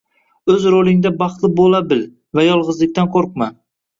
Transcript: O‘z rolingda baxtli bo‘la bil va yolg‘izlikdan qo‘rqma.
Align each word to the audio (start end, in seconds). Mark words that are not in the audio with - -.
O‘z 0.53 0.63
rolingda 0.75 1.11
baxtli 1.19 1.51
bo‘la 1.59 1.81
bil 1.91 2.01
va 2.39 2.45
yolg‘izlikdan 2.47 3.13
qo‘rqma. 3.17 3.51